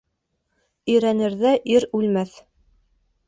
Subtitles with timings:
[0.93, 2.33] Ирәнерҙә ир үлмәҫ.